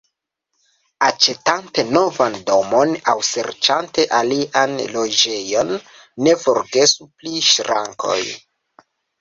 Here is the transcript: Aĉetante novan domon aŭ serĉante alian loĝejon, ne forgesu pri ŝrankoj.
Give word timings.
Aĉetante 1.07 1.83
novan 1.97 2.37
domon 2.47 2.95
aŭ 3.13 3.15
serĉante 3.29 4.07
alian 4.21 4.75
loĝejon, 4.97 5.71
ne 6.29 6.37
forgesu 6.47 7.09
pri 7.19 7.37
ŝrankoj. 7.53 8.21